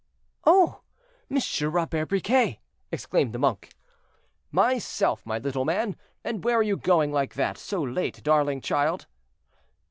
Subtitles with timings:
[0.45, 0.81] "Oh!
[1.29, 2.59] Monsieur Robert Briquet!"
[2.91, 3.69] exclaimed the monk.
[4.51, 5.95] "Myself, my little man.
[6.23, 9.05] And where are you going like that, so late, darling child?"